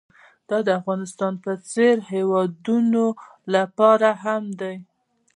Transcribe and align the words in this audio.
دا 0.49 0.57
د 0.67 0.69
افغانستان 0.79 1.33
په 1.43 1.51
څېر 1.71 1.95
هېوادونو 2.11 3.03
لپاره 3.55 4.09
هم 4.23 4.43
دی. 4.61 4.75